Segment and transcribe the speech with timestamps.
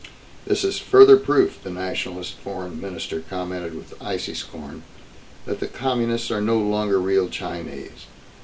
[0.47, 4.81] "This is further proof," the Nationalist Foreign Minister commented with icy scorn,
[5.45, 8.07] "that the Communists are no longer real Chinese.